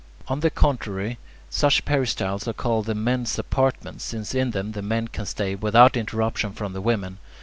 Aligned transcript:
On 0.27 0.39
the 0.39 0.49
contrary, 0.49 1.19
such 1.51 1.85
peristyles 1.85 2.47
are 2.47 2.53
called 2.53 2.87
the 2.87 2.95
men's 2.95 3.37
apartments, 3.37 4.03
since 4.03 4.33
in 4.33 4.49
them 4.49 4.71
the 4.71 4.81
men 4.81 5.07
can 5.09 5.27
stay 5.27 5.53
without 5.53 5.95
interruption 5.95 6.53
from 6.53 6.73
the 6.73 6.81
women. 6.81 7.19